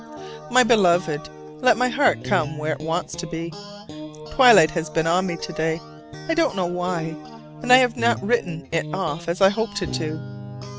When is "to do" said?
9.77-10.19